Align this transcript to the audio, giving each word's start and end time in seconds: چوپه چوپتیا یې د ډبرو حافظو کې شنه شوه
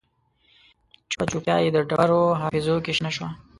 چوپه 1.09 1.25
چوپتیا 1.31 1.55
یې 1.63 1.69
د 1.73 1.77
ډبرو 1.89 2.21
حافظو 2.41 2.75
کې 2.85 2.91
شنه 2.97 3.11
شوه 3.15 3.29